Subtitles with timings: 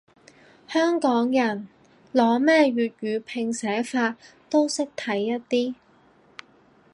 [0.67, 1.67] 香港人，
[2.11, 4.17] 攞咩粵語拼寫法
[4.49, 5.75] 都識睇一啲